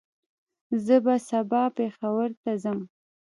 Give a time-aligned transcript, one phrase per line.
[0.85, 2.79] زه به سبا پېښور ته ځم